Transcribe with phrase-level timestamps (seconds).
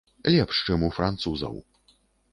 [0.35, 1.55] Лепш, чым у французаў.